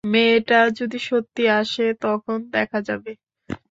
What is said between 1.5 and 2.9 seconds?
আসে তখন দেখা